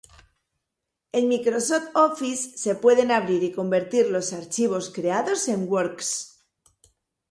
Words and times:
En 1.19 1.23
Microsoft 1.33 1.89
Office 2.05 2.57
se 2.57 2.73
pueden 2.73 3.11
abrir 3.11 3.43
y 3.43 3.51
convertir 3.51 4.09
los 4.09 4.33
archivos 4.33 4.89
creados 4.89 5.47
en 5.47 5.69
Works. 5.71 6.11